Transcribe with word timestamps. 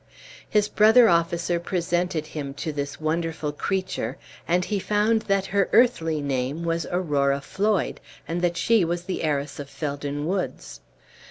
His 0.49 0.67
brother 0.67 1.07
officer 1.07 1.59
presented 1.59 2.25
him 2.25 2.55
to 2.55 2.71
this 2.73 2.99
wonderful 2.99 3.51
creature, 3.51 4.17
and 4.47 4.65
he 4.65 4.79
found 4.79 5.21
that 5.29 5.45
her 5.53 5.69
earthly 5.73 6.21
name 6.23 6.63
was 6.63 6.87
Aurora 6.91 7.39
Floyd, 7.39 7.99
and 8.27 8.41
that 8.41 8.57
she 8.57 8.83
was 8.83 9.03
the 9.03 9.21
heiress 9.21 9.59
of 9.59 9.69
Felden 9.69 10.25
Woods. 10.25 10.81